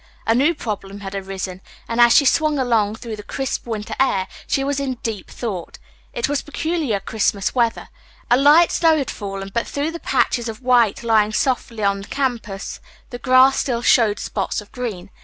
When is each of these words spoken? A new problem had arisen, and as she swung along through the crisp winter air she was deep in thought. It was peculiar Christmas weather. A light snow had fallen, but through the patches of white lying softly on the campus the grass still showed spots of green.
A 0.25 0.33
new 0.33 0.55
problem 0.55 1.01
had 1.01 1.13
arisen, 1.13 1.61
and 1.87 2.01
as 2.01 2.15
she 2.15 2.25
swung 2.25 2.57
along 2.57 2.95
through 2.95 3.15
the 3.17 3.21
crisp 3.21 3.67
winter 3.67 3.93
air 3.99 4.27
she 4.47 4.63
was 4.63 4.77
deep 5.03 5.29
in 5.29 5.35
thought. 5.35 5.77
It 6.11 6.27
was 6.27 6.41
peculiar 6.41 6.99
Christmas 6.99 7.53
weather. 7.53 7.89
A 8.31 8.35
light 8.35 8.71
snow 8.71 8.97
had 8.97 9.11
fallen, 9.11 9.51
but 9.53 9.67
through 9.67 9.91
the 9.91 9.99
patches 9.99 10.49
of 10.49 10.63
white 10.63 11.03
lying 11.03 11.33
softly 11.33 11.83
on 11.83 12.01
the 12.01 12.07
campus 12.07 12.79
the 13.11 13.19
grass 13.19 13.59
still 13.59 13.83
showed 13.83 14.17
spots 14.17 14.59
of 14.59 14.71
green. 14.71 15.11